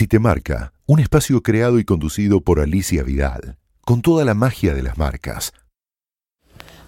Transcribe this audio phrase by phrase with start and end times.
[0.00, 4.72] Si te marca, un espacio creado y conducido por Alicia Vidal, con toda la magia
[4.72, 5.52] de las marcas.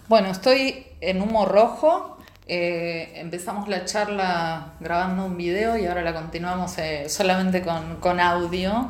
[0.09, 2.17] Bueno, estoy en humo rojo.
[2.47, 8.89] Eh, empezamos la charla grabando un video y ahora la continuamos eh, solamente con, audio,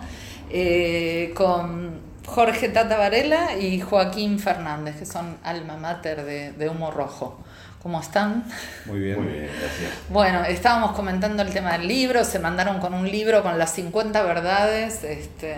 [0.51, 7.43] eh, con Jorge Tata Varela y Joaquín Fernández, que son alma mater de Humo Rojo.
[7.83, 8.45] ¿Cómo están?
[8.85, 9.21] Muy bien.
[9.21, 9.91] Muy bien, gracias.
[10.09, 14.23] Bueno, estábamos comentando el tema del libro, se mandaron con un libro con las 50
[14.23, 15.03] verdades.
[15.03, 15.57] Este,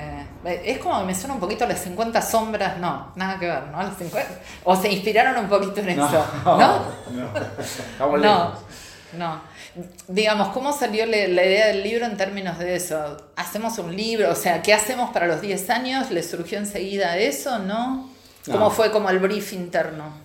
[0.64, 3.82] es como que me suena un poquito las 50 sombras, no, nada que ver, ¿no?
[3.82, 4.26] Las 50,
[4.64, 6.56] o se inspiraron un poquito en eso, ¿no?
[7.98, 8.52] No, no.
[9.18, 9.40] no,
[10.08, 13.18] Digamos, ¿cómo salió la, idea del libro en términos de eso?
[13.36, 14.30] ¿Hacemos un libro?
[14.32, 16.10] O sea, ¿qué hacemos para los 10 años?
[16.10, 18.08] ¿Le surgió enseguida eso, no?
[18.50, 20.23] ¿Cómo fue como el brief interno?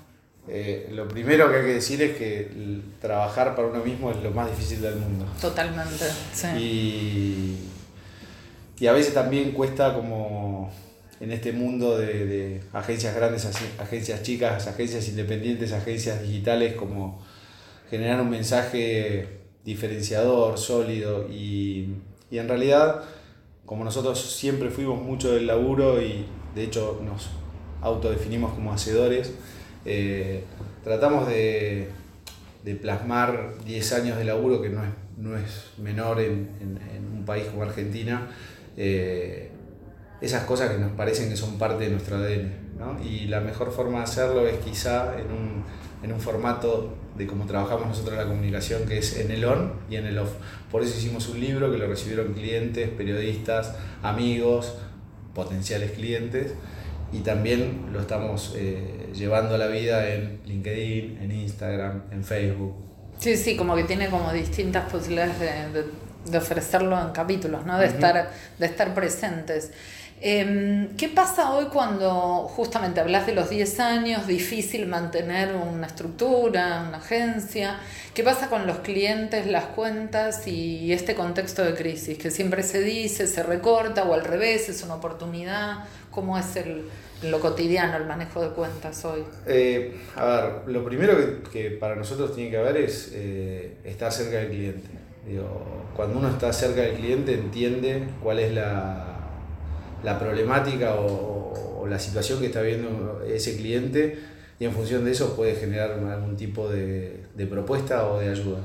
[0.51, 4.31] Eh, lo primero que hay que decir es que trabajar para uno mismo es lo
[4.31, 5.25] más difícil del mundo.
[5.39, 7.57] Totalmente, sí.
[8.79, 10.71] Y, a veces también cuesta como
[11.19, 17.21] en este mundo de, agencias grandes, agencias chicas, agencias independientes, agencias digitales, como
[17.89, 19.27] generar un mensaje
[19.63, 21.95] diferenciador, sólido y,
[22.31, 23.03] y en realidad,
[23.65, 27.29] como nosotros siempre fuimos mucho del laburo y de hecho nos
[27.81, 29.33] autodefinimos como hacedores,
[29.91, 30.43] eh,
[30.83, 31.89] tratamos de,
[32.79, 36.47] plasmar 10 años de laburo, que no es, no es menor en,
[37.11, 38.27] un país como Argentina,
[38.77, 39.49] eh,
[40.21, 42.69] esas cosas que nos parecen que son parte de nuestro ADN.
[43.03, 45.63] Y la mejor forma de hacerlo es quizá en un,
[46.03, 49.95] en un formato de cómo trabajamos nosotros la comunicación, que es en el on y
[49.95, 50.33] en el off.
[50.71, 54.77] Por eso hicimos un libro que lo recibieron clientes, periodistas, amigos,
[55.33, 56.53] potenciales clientes
[57.11, 62.75] y también lo estamos eh, llevando la vida en LinkedIn, en Instagram, en Facebook.
[63.19, 65.83] Sí, sí, como que tiene como distintas posibilidades de,
[66.31, 67.77] de, ofrecerlo en capítulos, ¿no?
[67.77, 69.71] de, estar, de estar presentes.
[70.21, 76.85] Em, ¿Qué pasa hoy cuando justamente hablas de los 10 años, difícil mantener una estructura,
[76.87, 77.79] una agencia?
[78.13, 82.81] ¿Qué pasa con los clientes, las cuentas y este contexto de crisis que siempre se
[82.81, 85.85] dice, se recorta o al revés, es una oportunidad?
[86.11, 86.89] ¿Cómo es el,
[87.23, 89.23] lo cotidiano el manejo de cuentas hoy?
[89.45, 91.15] Eh, a ver, lo primero
[91.51, 94.89] que, para nosotros tiene que haber es eh, estar cerca del cliente.
[95.95, 99.09] cuando uno está cerca del cliente entiende cuál es la
[100.03, 104.19] la problemática o, la situación que está viendo ese cliente
[104.59, 108.59] y en función de eso puede generar algún tipo de, propuesta o de ayuda.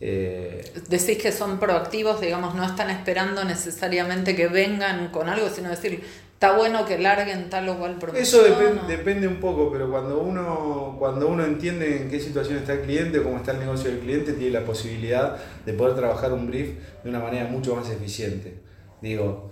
[0.00, 5.68] Eh, Decís que son proactivos, digamos, no están esperando necesariamente que vengan con algo, sino
[5.68, 6.02] decir,
[6.38, 8.22] está bueno que larguen tal o cual propuesta.
[8.22, 12.74] Eso depende, depende un poco, pero cuando uno, cuando uno entiende en qué situación está
[12.74, 16.46] el cliente, cómo está el negocio del cliente, tiene la posibilidad de poder trabajar un
[16.46, 18.54] brief de una manera mucho más eficiente.
[19.02, 19.50] Digo,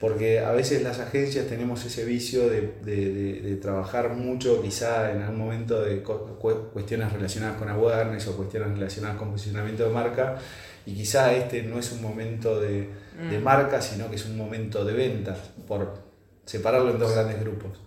[0.00, 5.82] porque a veces las agencias tenemos ese vicio de, trabajar mucho, quizá en algún momento
[5.82, 10.38] de cuestiones relacionadas con awareness o cuestiones relacionadas con posicionamiento de marca,
[10.86, 12.88] y quizá este no es un momento de,
[13.20, 13.42] mm.
[13.42, 15.36] marca, sino que es un momento de ventas,
[15.68, 16.05] por
[16.46, 17.78] separarlo en dos grandes grupos.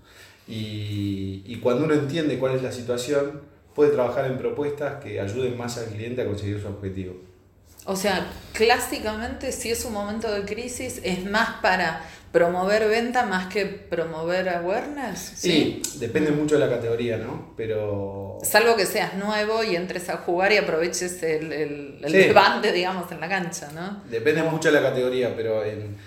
[0.48, 3.42] Y, y cuando uno entiende cuál es la situación,
[3.74, 7.16] puede trabajar en propuestas que ayuden más al cliente a conseguir su objetivo.
[7.86, 13.48] O sea, clásicamente si es un momento de crisis es más para promover venta más
[13.48, 15.20] que promover awareness.
[15.36, 17.54] Sí, depende mucho de la categoría, ¿no?
[17.58, 18.38] Pero...
[18.44, 23.20] Salvo que seas nuevo y entres a jugar y aproveches el, el, el digamos, en
[23.20, 24.04] la cancha, ¿no?
[24.10, 25.98] Depende mucho de la categoría, pero en,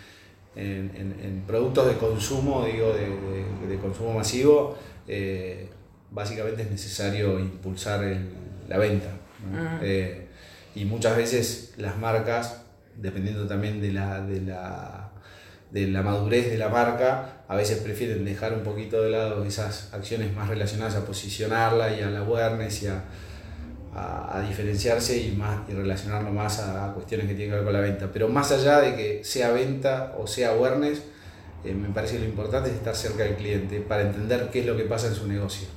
[0.56, 4.76] en, productos de consumo, digo, de, consumo masivo,
[5.08, 5.68] eh,
[6.10, 8.04] básicamente es necesario impulsar
[8.68, 9.10] la venta.
[9.50, 9.80] ¿no?
[10.74, 12.62] y muchas veces las marcas,
[12.96, 15.10] dependiendo también de la, de la,
[15.70, 19.92] de la madurez de la marca, a veces prefieren dejar un poquito de lado esas
[19.92, 23.04] acciones más relacionadas a posicionarla y a la awareness y a,
[23.94, 27.80] a, diferenciarse y, más, y relacionarlo más a, cuestiones que tienen que ver con la
[27.80, 28.10] venta.
[28.12, 31.03] Pero más allá de que sea venta o sea awareness,
[31.65, 34.66] eh, me parece que lo importante es estar cerca del cliente para entender qué es
[34.66, 35.68] lo que pasa en su negocio.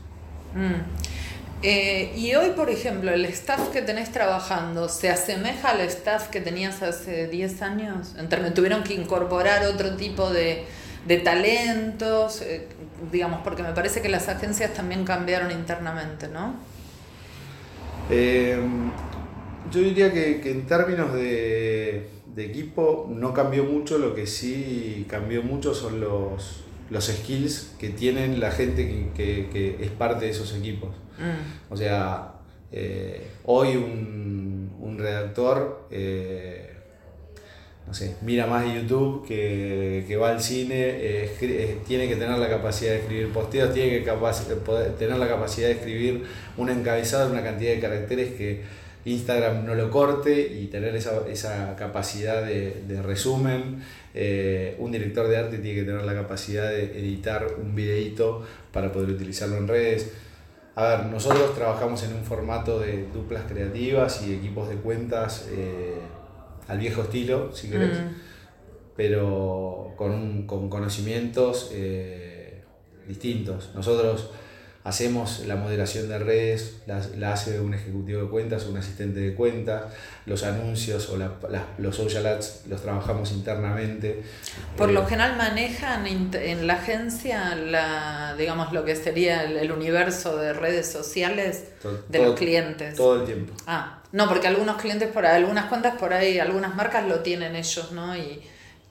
[0.54, 1.16] Mm.
[1.62, 6.40] Eh, y hoy, por ejemplo, el staff que tenés trabajando, ¿se asemeja al staff que
[6.40, 8.14] tenías hace 10 años?
[8.54, 10.66] ¿Tuvieron que incorporar otro tipo de,
[11.24, 12.42] talentos?
[12.42, 12.68] Eh,
[13.12, 16.56] digamos, porque me parece que las agencias también cambiaron internamente, ¿no?
[18.10, 18.58] Eh,
[19.72, 25.74] yo diría que, en términos de, equipo no cambió mucho, lo que sí cambió mucho
[25.74, 30.90] son los, los skills que tienen la gente que es parte de esos equipos.
[31.18, 31.74] Mm.
[31.74, 32.36] O sea,
[32.78, 36.65] eh, hoy un, redactor eh,
[37.88, 42.50] no sé, mira más YouTube, que, va al cine, eh, eh, tiene que tener la
[42.50, 44.12] capacidad de escribir posteos, tiene que
[44.98, 46.24] tener la capacidad de escribir
[46.58, 48.64] un encabezado, una cantidad de caracteres que
[49.06, 53.84] Instagram no lo corte y tener esa, capacidad de, resumen.
[54.16, 58.92] Eh, un director de arte tiene que tener la capacidad de editar un videíto para
[58.92, 60.12] poder utilizarlo en redes.
[60.74, 65.48] A ver, nosotros trabajamos en un formato de duplas creativas y equipos de cuentas
[66.68, 68.16] al viejo estilo, si querés, mm.
[68.96, 72.64] pero con, con conocimientos eh,
[73.08, 73.72] distintos.
[73.76, 74.30] Nosotros
[74.86, 79.86] hacemos la moderación de redes, la, hace un ejecutivo de cuentas, un asistente de cuentas,
[80.28, 81.18] los anuncios o
[81.80, 84.22] los social ads los trabajamos internamente.
[84.78, 90.38] Por lo eh, general manejan en la agencia la, digamos, lo que sería el, universo
[90.38, 91.64] de redes sociales
[92.08, 92.96] de los clientes.
[92.96, 93.54] Todo el tiempo.
[93.66, 97.56] Ah, no, porque algunos clientes por ahí, algunas cuentas por ahí, algunas marcas lo tienen
[97.56, 98.16] ellos, ¿no?
[98.16, 98.40] Y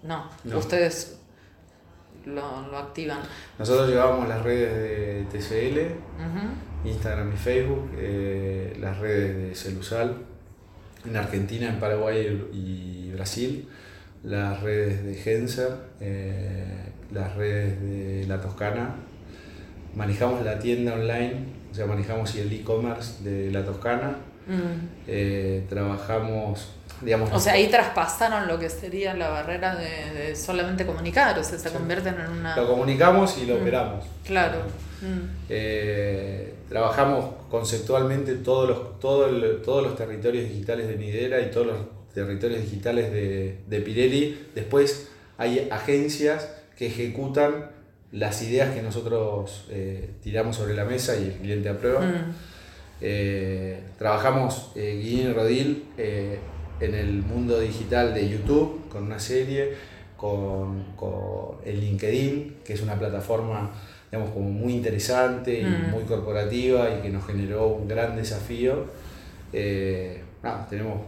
[0.03, 0.29] no.
[0.57, 1.19] ustedes
[2.27, 3.21] lo, activan.
[3.59, 10.17] Nosotros llevamos las redes de TCL, Instagram y Facebook, eh, las redes de Celusal,
[11.05, 13.69] en Argentina, en Paraguay y Brasil,
[14.23, 18.95] las redes de Genser, eh, las redes de La Toscana.
[19.95, 24.17] Manejamos la tienda online, o sea, manejamos el e-commerce de La Toscana.
[24.47, 24.89] Mm.
[25.07, 26.75] Eh, trabajamos
[27.33, 31.71] o sea, ahí traspasaron lo que sería la barrera de, solamente comunicar, o sea, se
[31.71, 32.57] convierten en una...
[32.57, 33.61] Lo comunicamos y lo mm.
[33.61, 34.05] operamos.
[34.25, 34.59] Claro.
[35.03, 35.29] Mm.
[35.49, 41.77] Eh, trabajamos conceptualmente todos los, todos los territorios digitales de Nidera y todos los
[42.15, 44.49] territorios digitales de, de Pirelli.
[44.55, 47.71] Después hay agencias que ejecutan
[48.13, 52.01] las ideas que nosotros eh, tiramos sobre la mesa y el cliente aprueba.
[52.01, 52.35] Mm.
[53.01, 55.85] Eh, trabajamos Guillén y Rodil
[56.81, 59.75] en el mundo digital de YouTube con una serie,
[60.17, 60.85] con,
[61.65, 63.71] el LinkedIn, que es una plataforma
[64.11, 65.91] digamos, como muy interesante y mm.
[65.91, 68.87] muy corporativa y que nos generó un gran desafío.
[69.53, 70.23] Eh,
[70.71, 71.01] tenemos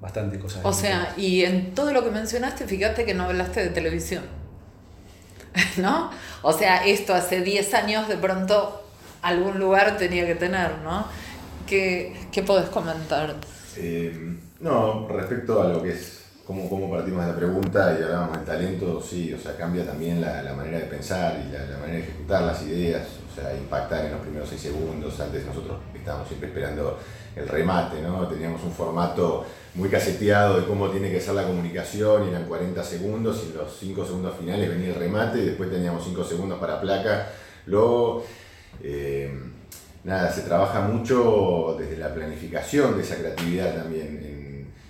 [0.00, 0.60] bastante cosas.
[0.64, 4.24] O sea, y en todo lo que mencionaste, fíjate que no hablaste de televisión.
[5.76, 6.10] ¿No?
[6.42, 8.82] O sea, esto hace 10 años de pronto
[9.22, 11.06] algún lugar tenía que tener, ¿no?
[11.66, 13.36] ¿Qué, qué podés comentar?
[13.76, 18.36] Eh, no, respecto a lo que es cómo, cómo partimos de la pregunta y hablábamos
[18.36, 22.04] del talento, sí, o sea, cambia también la, manera de pensar y la, manera de
[22.04, 25.18] ejecutar las ideas, o sea, impactar en los primeros seis segundos.
[25.20, 26.98] Antes nosotros estábamos siempre esperando
[27.34, 28.28] el remate, ¿no?
[28.28, 29.44] Teníamos un formato
[29.74, 33.76] muy caseteado de cómo tiene que ser la comunicación eran 40 segundos y en los
[33.76, 37.32] 5 segundos finales venía el remate y después teníamos 5 segundos para placa.
[37.66, 38.24] Luego,
[38.82, 39.32] eh,
[40.04, 44.34] nada, se trabaja mucho desde la planificación de esa creatividad también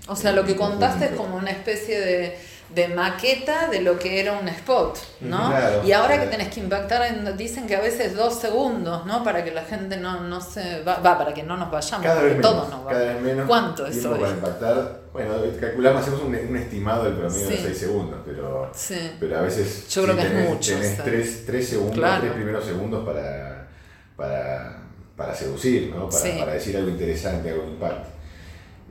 [0.07, 4.33] o sea, lo que contaste es como una especie de, maqueta de lo que era
[4.37, 5.53] un spot, ¿no?
[5.85, 9.23] y ahora que tenés que impactar, en, dicen que a veces dos segundos, ¿no?
[9.23, 12.69] Para que la gente no, se va, para que no nos vayamos, cada vez todos
[12.69, 17.49] nos Cada vez menos ¿Cuánto es Para impactar, bueno, calculamos, hacemos un, estimado del promedio
[17.49, 18.73] de 6 segundos, pero,
[19.21, 23.07] pero a veces Yo creo que tenés, es mucho, tenés 3, segundos, 3 primeros segundos
[23.07, 23.69] para,
[24.17, 24.84] para,
[25.17, 26.09] para seducir, ¿no?
[26.09, 28.09] Para, para decir algo interesante, algo impacto.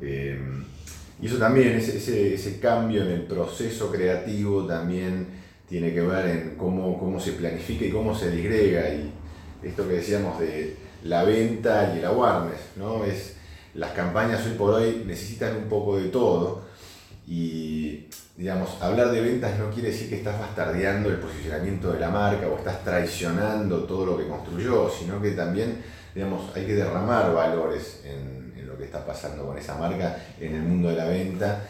[0.01, 0.39] Eh,
[1.21, 5.27] y eso también, ese, ese, cambio en el proceso creativo también
[5.69, 8.89] tiene que ver en cómo, cómo se planifica y cómo se disgrega.
[8.89, 9.11] Y
[9.63, 13.05] esto que decíamos de la venta y el awareness, ¿no?
[13.05, 13.35] Es,
[13.73, 16.63] las campañas hoy por hoy necesitan un poco de todo.
[17.27, 22.09] Y digamos, hablar de ventas no quiere decir que estás bastardeando el posicionamiento de la
[22.09, 25.77] marca o estás traicionando todo lo que construyó, sino que también
[26.13, 28.43] digamos, hay que derramar valores en,
[28.83, 31.61] está pasando con esa marca en el mundo de la venta.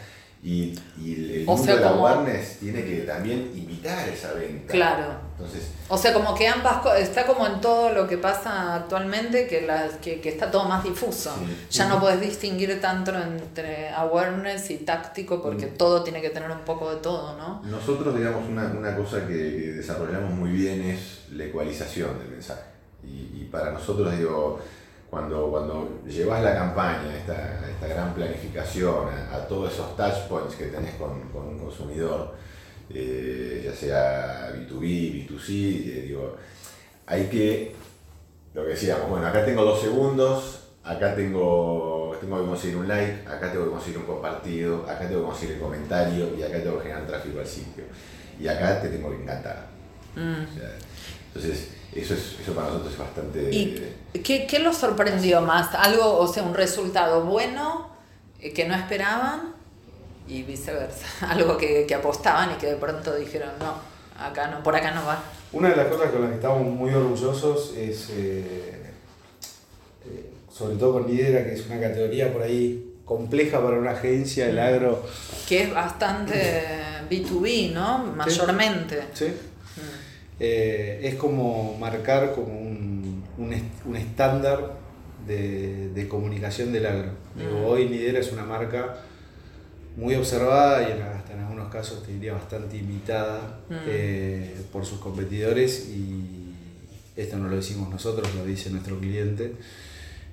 [0.42, 4.74] Y, el mundo de la awareness tiene que también invitar esa venta.
[4.74, 5.06] Claro.
[5.32, 9.62] Entonces, o sea, como que ambas está como en todo lo que pasa actualmente, que,
[9.62, 11.34] la, que, está todo más difuso.
[11.70, 15.76] Ya no puedes distinguir tanto entre awareness y táctico porque mm.
[15.78, 17.62] todo tiene que tener un poco de todo, ¿no?
[17.64, 22.73] Nosotros, digamos, una, una cosa que desarrollamos muy bien es la ecualización del mensaje.
[23.06, 24.60] Y, y para nosotros, digo,
[25.14, 30.66] cuando, cuando llevas la campaña, esta, esta gran planificación, a, todos esos touch points que
[30.66, 32.34] tenés con, con un consumidor,
[32.90, 36.36] eh, ya sea B2B, B2C, eh, digo,
[37.06, 37.74] hay que,
[38.54, 43.28] lo que decíamos, bueno, acá tengo dos segundos, acá tengo, tengo que conseguir un like,
[43.28, 46.78] acá tengo que conseguir un compartido, acá tengo que conseguir el comentario y acá tengo
[46.78, 47.84] que generar tráfico al sitio.
[48.38, 49.68] Y acá te tengo que encantar.
[50.16, 50.46] Mm.
[51.28, 53.50] entonces, eso, es, eso para nosotros es bastante...
[53.52, 55.74] ¿Y qué, qué los sorprendió más?
[55.74, 57.90] ¿Algo, o sea, un resultado bueno
[58.40, 59.54] eh, que no esperaban?
[60.28, 61.06] y viceversa.
[61.30, 63.74] Algo que, que, apostaban y que de pronto dijeron, no,
[64.22, 65.22] acá no, por acá no va.
[65.52, 68.92] Una de las cosas con las que estamos muy orgullosos es, eh,
[70.06, 74.48] eh, sobre todo con Lidera, que es una categoría por ahí compleja para una agencia,
[74.48, 75.04] el agro.
[75.46, 76.64] Que es bastante
[77.08, 77.98] B2B, ¿no?
[77.98, 79.04] Mayormente.
[79.12, 79.26] Sí.
[80.40, 84.78] Eh, es como marcar como un, un, estándar
[85.26, 87.12] de, de, comunicación del agro.
[87.36, 88.96] Digo, hoy Lidera es una marca
[89.96, 95.88] muy observada y hasta en algunos casos te diría bastante imitada eh, por sus competidores
[95.88, 96.52] y
[97.16, 99.52] esto no lo decimos nosotros, lo dice nuestro cliente.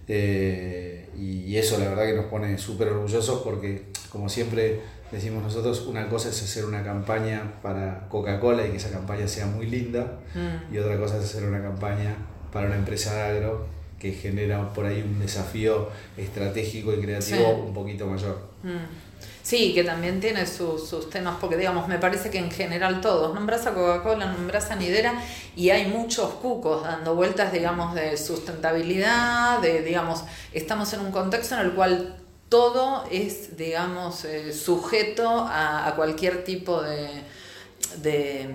[0.08, 4.80] Eh, y eso la verdad que nos pone súper orgullosos porque, como siempre
[5.12, 9.46] decimos nosotros, una cosa es hacer una campaña para Coca-Cola y que esa campaña sea
[9.46, 10.74] muy linda, mm.
[10.74, 12.16] y otra cosa es hacer una campaña
[12.52, 13.68] para una empresa de agro
[14.00, 18.40] que genera por ahí un desafío estratégico y creativo un poquito mayor.
[18.64, 19.12] Mm.
[19.44, 23.34] Sí, que también tiene sus, sus temas, porque digamos, me parece que en general todos,
[23.34, 25.22] nombras a Coca-Cola, nombras a Nidera,
[25.56, 31.56] y hay muchos cucos dando vueltas, digamos, de sustentabilidad, de, digamos, estamos en un contexto
[31.56, 32.21] en el cual
[32.52, 37.24] todo es, digamos, eh, sujeto a, a, cualquier tipo de,
[38.02, 38.50] de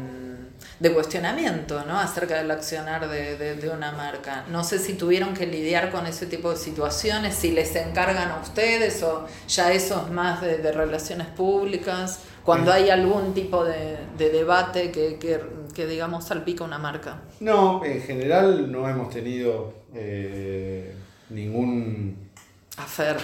[0.79, 1.99] de cuestionamiento ¿no?
[1.99, 4.45] acerca del accionar de, de, una marca.
[4.51, 8.41] No sé si tuvieron que lidiar con ese tipo de situaciones, si les encargan a
[8.43, 14.91] ustedes o ya eso es más de, relaciones públicas, cuando hay algún tipo de, debate
[14.91, 15.41] que, que,
[15.75, 17.23] que, digamos, salpica una marca.
[17.41, 20.95] No, en general no hemos tenido eh,
[21.31, 22.29] ningún...
[22.77, 23.17] Afer.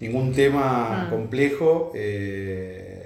[0.00, 1.10] Ningún tema mm.
[1.10, 1.92] complejo.
[1.94, 2.98] Eh,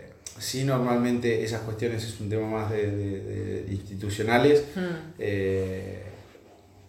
[0.43, 5.15] Sí, normalmente esas cuestiones es un tema más de, institucionales, hmm.
[5.21, 6.03] eh,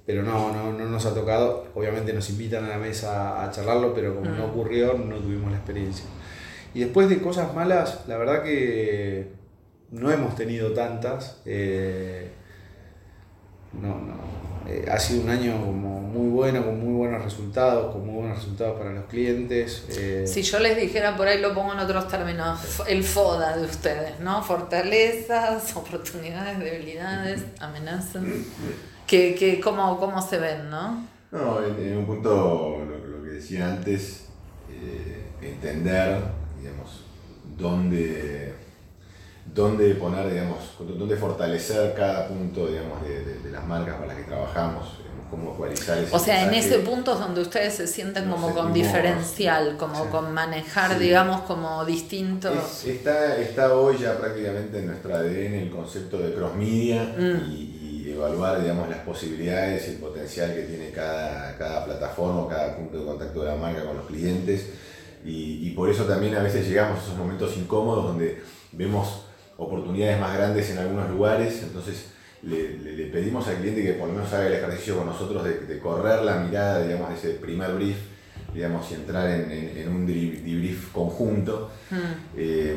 [0.07, 1.67] pero no, no, no, nos ha tocado.
[1.75, 4.50] Obviamente nos invitan a la mesa a charlarlo, pero como no hmm.
[4.50, 6.05] ocurrió, no tuvimos la experiencia.
[6.74, 9.27] Y después de cosas malas, la verdad que
[9.91, 11.39] no hemos tenido tantas.
[11.45, 12.31] Eh,
[13.74, 14.15] no, no,
[14.67, 18.38] eh, ha sido un año como muy bueno, con muy buenos resultados, con muy buenos
[18.38, 19.86] resultados para los clientes.
[19.89, 20.25] Eh.
[20.25, 24.20] Si yo les dijera por ahí, lo pongo en otros términos, el FODA de ustedes,
[24.20, 24.41] ¿no?
[24.43, 28.24] Fortalezas, oportunidades, debilidades, amenazas.
[29.08, 31.08] que, que, ¿cómo, ¿Cómo se ven, no?
[31.32, 34.25] No, en, un punto, lo, que decía antes,
[34.70, 36.20] eh, entender,
[36.62, 37.03] digamos,
[37.58, 38.53] dónde
[39.45, 44.88] dónde poner, digamos, dónde fortalecer cada punto, digamos, de, las marcas para las que trabajamos,
[45.29, 48.73] cómo actualizar ese O sea, en ese punto es donde ustedes se sienten como con
[48.73, 52.85] diferencial, como con manejar, digamos, como distintos...
[52.85, 57.51] está, está hoy ya prácticamente en nuestro ADN el concepto de cross media mm.
[57.51, 57.69] y,
[58.13, 63.05] evaluar, digamos, las posibilidades y el potencial que tiene cada, cada plataforma, cada punto de
[63.05, 64.69] contacto de la marca con los clientes.
[65.25, 68.39] Y, y por eso también a veces llegamos a esos momentos incómodos donde
[68.71, 69.23] vemos
[69.63, 72.12] oportunidades más grandes en algunos lugares, entonces
[72.43, 75.60] le, le, pedimos al cliente que por lo menos haga el ejercicio con nosotros de,
[75.60, 77.98] de correr la mirada, digamos, de ese primer brief,
[78.53, 81.72] digamos, y entrar en, en, un debrief conjunto.
[81.89, 81.98] Hmm.
[82.38, 82.75] Eh,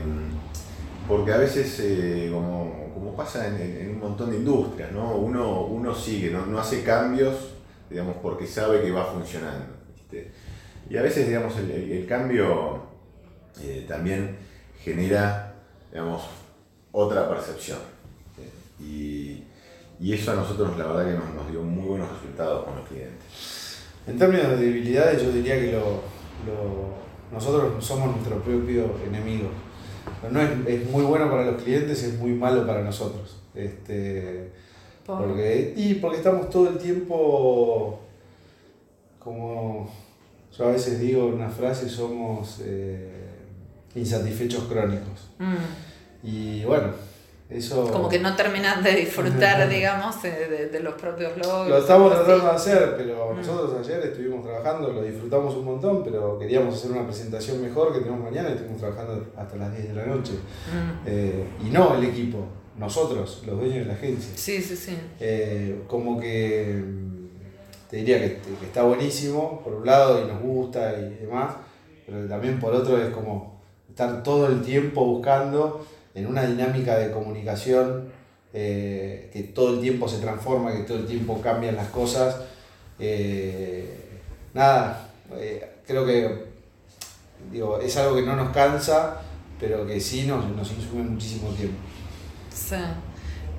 [1.09, 5.16] porque a veces, eh, como, como, pasa en, en, un montón de industrias, ¿no?
[5.16, 7.55] uno, uno sigue, no, no, hace cambios,
[7.88, 9.76] digamos, porque sabe que va funcionando.
[10.88, 12.83] Y a veces, digamos, el, el, cambio
[13.62, 14.37] eh, también
[14.81, 15.55] genera,
[15.93, 16.23] digamos,
[16.99, 17.79] otra percepción.
[18.81, 19.43] Y,
[20.00, 22.88] y, eso a nosotros la verdad que nos, nos, dio muy buenos resultados con los
[22.88, 23.85] clientes.
[24.07, 26.00] En términos de debilidades yo diría que lo,
[26.47, 26.95] lo,
[27.33, 29.49] nosotros somos nuestro propio enemigo.
[30.31, 33.43] No es, es, muy bueno para los clientes, es muy malo para nosotros.
[33.55, 34.53] Este,
[35.05, 38.00] porque, y porque estamos todo el tiempo
[39.19, 39.91] como
[40.57, 43.29] yo a veces digo una frase, somos eh,
[43.95, 45.29] insatisfechos crónicos.
[45.38, 45.86] Mm.
[46.26, 46.88] Y bueno,
[47.49, 47.88] eso...
[47.92, 51.68] Como que no terminas de disfrutar, digamos, de, de, los propios logos.
[51.68, 53.37] Lo estamos tratando de hacer, pero mm.
[53.37, 58.00] nosotros ayer estuvimos trabajando, lo disfrutamos un montón, pero queríamos hacer una presentación mejor que
[58.00, 60.33] tenemos mañana y estuvimos trabajando hasta las 10 de la noche.
[60.33, 61.06] Mm.
[61.06, 62.45] Eh, y no el equipo,
[62.76, 64.33] nosotros, los dueños de la agencia.
[64.35, 64.99] Sí, sí, sí.
[65.21, 66.83] Eh, como que
[67.88, 71.54] te diría que, que, está buenísimo, por un lado, y nos gusta y demás,
[72.04, 77.12] pero también por otro es como estar todo el tiempo buscando en una dinámica de
[77.12, 78.08] comunicación
[78.52, 82.37] eh, que todo el tiempo se transforma, que todo el tiempo cambian las cosas.
[82.99, 84.20] Eh,
[84.54, 86.46] nada, eh, creo que
[87.52, 89.20] digo, es algo que no nos cansa,
[89.61, 91.76] pero que sí nos, nos insume muchísimo tiempo.
[92.50, 92.76] Sí.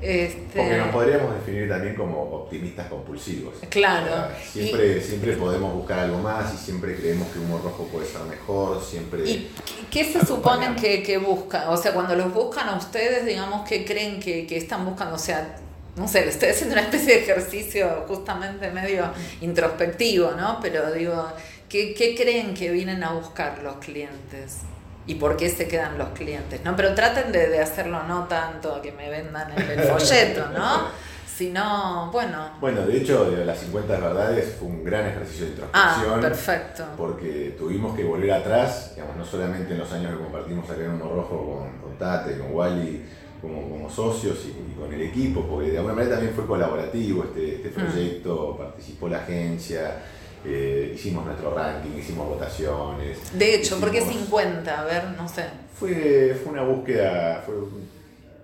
[0.01, 0.59] Este...
[0.59, 3.55] Porque nos podríamos definir también como optimistas compulsivos.
[3.69, 4.29] Claro.
[4.51, 8.21] siempre, siempre podemos buscar algo más y siempre creemos que un humor rojo puede ser
[8.21, 9.27] mejor, siempre...
[9.27, 9.49] ¿Y
[9.89, 11.67] qué se suponen que, que, buscan?
[11.69, 15.15] O sea, cuando los buscan a ustedes, digamos, ¿qué creen que, que están buscando?
[15.15, 15.57] O sea,
[15.95, 19.11] no sé, estoy haciendo una especie de ejercicio justamente medio
[19.41, 20.59] introspectivo, ¿no?
[20.61, 21.27] Pero digo,
[21.67, 24.59] ¿qué, ¿qué, creen que vienen a buscar los clientes?
[25.07, 26.61] ¿Y por qué se quedan los clientes?
[26.63, 26.75] ¿no?
[26.75, 30.87] Pero traten de, de hacerlo no tanto que me vendan el, folleto, ¿no?
[31.37, 32.49] Sino, bueno.
[32.59, 36.17] Bueno, de hecho, las 50 verdades fue un gran ejercicio de introspección.
[36.17, 36.83] Ah, perfecto.
[36.97, 40.91] Porque tuvimos que volver atrás, digamos, no solamente en los años que compartimos acá en
[40.93, 43.05] Uno Rojo con, con Tate, con Wally,
[43.39, 47.67] como, como socios y, con el equipo, porque de alguna manera también fue colaborativo este,
[47.67, 47.85] este mm.
[47.85, 50.03] proyecto, participó la agencia,
[50.45, 53.17] eh, hicimos nuestro ranking, hicimos votaciones.
[53.33, 54.79] De hecho, ¿por qué 50?
[54.79, 55.45] A ver, no sé.
[55.77, 57.43] Fue, fue una búsqueda...
[57.45, 57.55] Fue,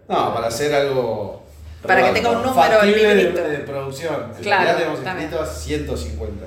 [0.07, 1.43] no, para hacer algo...
[1.81, 4.31] Para que tenga un número de, de, producción.
[4.41, 6.45] Claro, ya tenemos escrito a 150.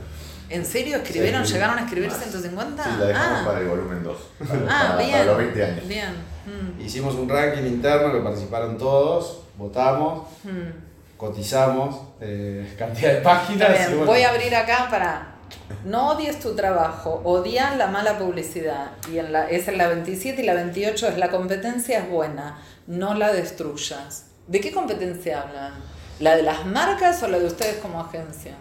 [0.49, 1.45] ¿En serio escribieron?
[1.45, 2.85] ¿Llegaron a escribir 150?
[2.85, 3.45] Sí, la dejamos ah.
[3.45, 4.17] para el volumen 2.
[4.69, 5.11] ah, bien.
[5.11, 5.89] Para los 20 años.
[5.89, 6.37] Bien.
[6.47, 6.81] Mm.
[6.81, 11.17] Hicimos un ranking interno que participaron todos, votamos, mm.
[11.17, 13.95] cotizamos, eh, cantidad de páginas.
[14.07, 15.36] Voy a abrir acá para.
[15.85, 18.93] No odies tu trabajo, odian la mala publicidad.
[19.13, 22.59] Y en la, es en la 27 y la 28 es la competencia es buena,
[22.87, 24.27] no la destruyas.
[24.47, 25.73] ¿De qué competencia hablan?
[26.21, 28.55] ¿La de las marcas o la de ustedes como agencia?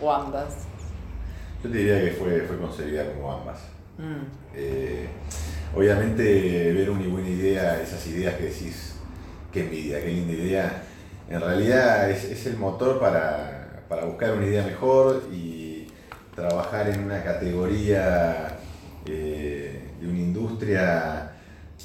[0.00, 0.54] ¿O ambas?
[1.62, 3.58] Yo te diría que fue, fue concebida como ambas.
[3.98, 4.26] Mm.
[4.54, 5.08] Eh,
[5.74, 8.94] obviamente ver una buena idea, esas ideas que decís,
[9.52, 10.82] qué envidia, qué linda idea,
[11.28, 15.65] en realidad es, el motor para, buscar una idea mejor y
[16.36, 18.58] trabajar en una categoría
[19.06, 21.32] eh, de una industria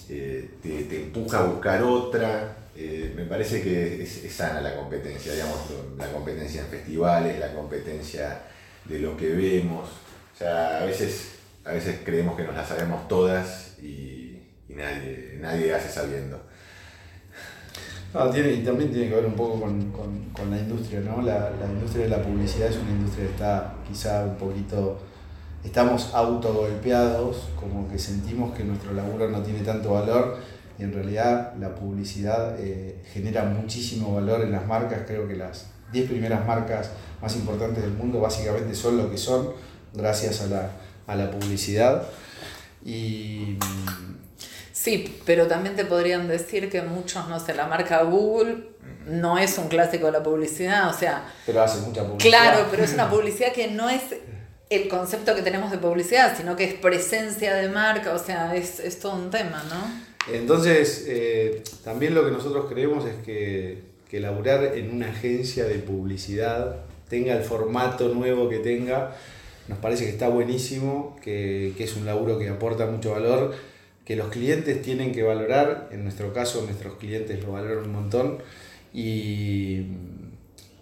[0.10, 2.58] eh, te, empuja a buscar otra.
[3.16, 5.60] me parece que es, es, sana la competencia, digamos,
[5.98, 8.42] la competencia en festivales, la competencia
[8.86, 9.90] de lo que vemos.
[10.34, 15.74] O sea, a veces, a veces creemos que nos las sabemos todas y, nadie, nadie
[15.74, 16.51] hace sabiendo.
[18.32, 21.22] Tiene, y también tiene que ver un poco con, la industria, ¿no?
[21.22, 25.00] La, industria de la publicidad es una industria que está quizá un poquito,
[25.64, 30.38] estamos autogolpeados, como que sentimos que nuestro laburo no tiene tanto valor
[30.78, 35.68] y en realidad la publicidad eh, genera muchísimo valor en las marcas, creo que las
[35.94, 39.50] 10 primeras marcas más importantes del mundo básicamente son lo que son
[39.94, 40.72] gracias a la,
[41.08, 42.04] a la publicidad.
[42.84, 43.58] Y,
[44.72, 48.72] sí, pero también te podrían decir que muchos, no sé, la marca Google
[49.08, 51.32] no es un clásico de la publicidad, o sea...
[51.46, 52.40] Pero hace mucha publicidad.
[52.40, 54.02] Claro, pero es una publicidad que no es
[54.70, 58.80] el concepto que tenemos de publicidad, sino que es presencia de marca, o sea, es,
[58.80, 60.34] es todo un tema, ¿no?
[60.34, 65.76] Entonces, eh, también lo que nosotros creemos es que, que laburar en una agencia de
[65.76, 66.78] publicidad
[67.10, 69.16] tenga el formato nuevo que tenga,
[69.68, 73.54] nos parece que está buenísimo, que, es un laburo que aporta mucho valor,
[74.12, 78.40] que los clientes tienen que valorar, en nuestro caso nuestros clientes lo valoran un montón,
[78.94, 79.84] y,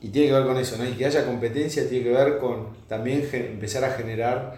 [0.02, 0.90] tiene que ver con eso, ¿no?
[0.90, 4.56] y que haya competencia tiene que ver con también empezar a generar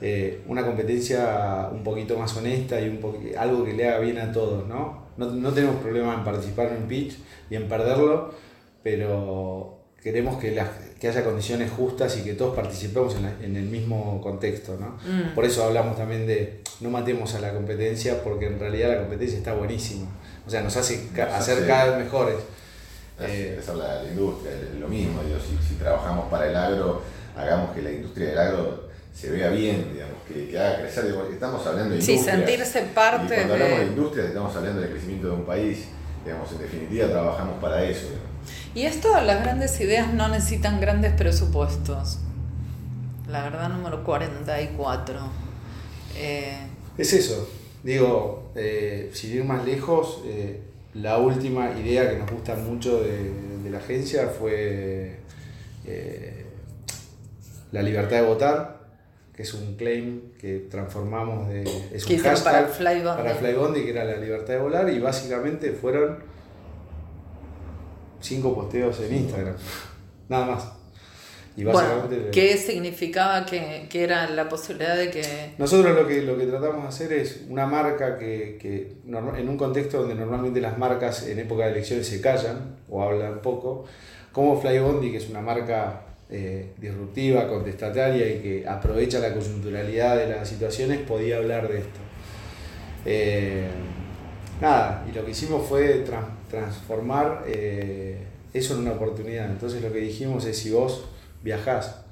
[0.00, 2.98] eh, una competencia un poquito más honesta y un
[3.38, 4.66] algo que le haga bien a todos.
[4.66, 5.04] ¿no?
[5.16, 7.16] No, no tenemos problema en participar en un pitch
[7.48, 8.34] y en perderlo,
[8.82, 10.60] pero queremos que,
[11.00, 14.76] que haya condiciones justas y que todos participemos en, el mismo contexto.
[14.78, 14.98] ¿no?
[15.10, 15.34] Mm.
[15.34, 19.38] Por eso hablamos también de no matemos a la competencia, porque en realidad la competencia
[19.38, 20.06] está buenísima.
[20.46, 22.36] O sea, nos hace hacer cada vez mejores.
[23.20, 25.20] Eh, esa es la, industria, lo mismo.
[25.68, 27.02] si, trabajamos para el agro,
[27.36, 31.14] hagamos que la industria del agro se vea bien, digamos, que, haga crecer.
[31.30, 32.18] Estamos hablando de industria.
[32.18, 33.34] Sí, sentirse parte.
[33.34, 35.88] Y cuando hablamos de industria, estamos hablando del crecimiento de un país.
[36.24, 38.08] Digamos, en definitiva, trabajamos para eso.
[38.74, 42.18] Y esto, las grandes ideas no necesitan grandes presupuestos.
[43.28, 45.18] La verdad, número 44.
[46.16, 46.56] Eh,
[46.98, 47.48] es eso.
[47.82, 50.60] Digo, eh, sin ir más lejos, eh,
[50.94, 55.20] la última idea que nos gusta mucho de, la agencia fue
[57.70, 58.79] la libertad de votar,
[59.40, 61.62] que es un claim que transformamos de.
[61.94, 66.18] Es un hashtag para Para Flybondi, que era la libertad de volar, y básicamente fueron
[68.20, 69.54] cinco posteos en Instagram.
[70.28, 70.68] Nada más.
[71.56, 75.54] Y básicamente, ¿Qué significaba que, era la posibilidad de que.?
[75.56, 79.56] Nosotros lo que, lo que tratamos de hacer es una marca que, que en un
[79.56, 83.86] contexto donde normalmente las marcas en época de elecciones se callan o hablan poco,
[84.32, 90.28] como Flybondi, que es una marca eh, disruptiva, contestataria y que aprovecha la coyunturalidad de
[90.28, 91.98] las situaciones, podía hablar de esto.
[93.04, 93.68] Eh,
[94.60, 96.04] nada, y lo que hicimos fue
[96.48, 98.18] transformar eh,
[98.52, 99.50] eso en una oportunidad.
[99.50, 101.04] Entonces lo que dijimos es si vos
[101.42, 102.02] viajás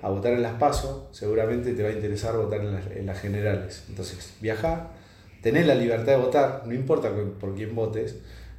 [0.00, 3.82] a votar en las PASO, seguramente te va a interesar votar en las, generales.
[3.88, 4.90] Entonces viajá,
[5.42, 8.14] tenés la libertad de votar, no importa por quién votes,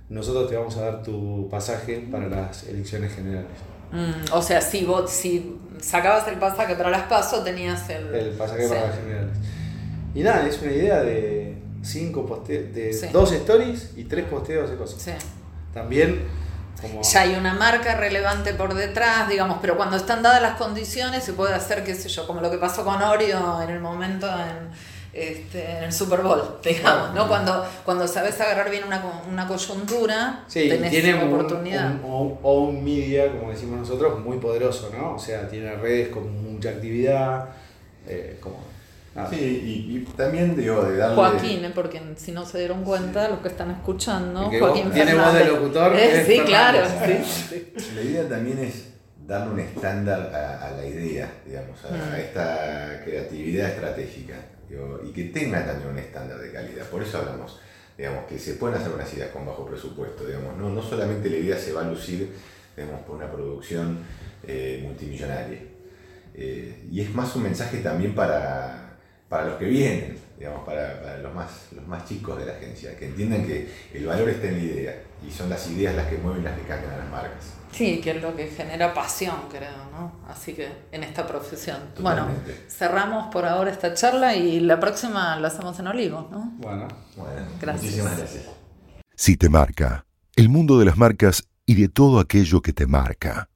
[0.09, 3.76] nosotros te vamos a dar tu pasaje para las elecciones generales.
[3.91, 8.13] Mm, o sea, si, vos, si sacabas el pasaje para las PASO, tenías el...
[8.13, 9.37] El pasaje para las generales.
[10.13, 14.75] Y nada, es una idea de cinco posteos, de dos stories y tres posteos de
[14.75, 15.15] cosas.
[15.73, 16.25] También
[16.81, 17.01] como...
[17.01, 21.33] Ya hay una marca relevante por detrás, digamos, pero cuando están dadas las condiciones se
[21.33, 24.69] puede hacer, qué sé yo, como lo que pasó con Oreo en el momento en,
[25.17, 27.27] este, en el Super Bowl, digamos, ¿no?
[27.27, 31.95] Cuando, cuando sabes agarrar bien una, una coyuntura, sí, tenés tiene una oportunidad.
[32.03, 35.15] o un media, como decimos nosotros, muy poderoso, ¿no?
[35.15, 37.49] O sea, tiene redes con mucha actividad,
[38.07, 38.67] eh, como
[39.17, 39.27] Ah.
[39.31, 41.15] Sí, y, también digo, de darle...
[41.15, 41.71] Joaquín, ¿eh?
[41.73, 45.95] porque si no se dieron cuenta, los que están escuchando, Joaquín Tiene voz de locutor.
[45.95, 46.87] Eh, sí, claro.
[47.95, 48.86] La idea también es
[49.27, 52.15] darle un estándar a, la idea, digamos, a, mm.
[52.15, 54.35] esta creatividad estratégica,
[55.05, 56.85] y que tenga también un estándar de calidad.
[56.89, 57.59] Por eso hablamos,
[57.97, 61.37] digamos, que se pueden hacer unas ideas con bajo presupuesto, digamos, no, no solamente la
[61.37, 62.33] idea se va a lucir,
[62.75, 63.99] digamos, por una producción
[64.47, 65.59] eh, multimillonaria.
[66.35, 68.87] y es más un mensaje también para
[69.29, 73.07] para los que vienen, digamos, para, los, más, los más chicos de la agencia, que
[73.07, 76.43] entiendan que el valor está en la idea y son las ideas las que mueven,
[76.43, 77.53] las que cambian a las marcas.
[77.71, 80.11] Sí, que es lo que genera pasión, creo, ¿no?
[80.27, 81.77] Así que en esta profesión.
[81.99, 82.27] Bueno,
[82.69, 86.53] cerramos por ahora esta charla y la próxima la hacemos en Olivo, ¿no?
[86.57, 87.83] Bueno, bueno gracias.
[87.83, 88.45] muchísimas gracias.
[89.15, 93.49] Si te marca, el mundo de las marcas y de todo aquello que te marca.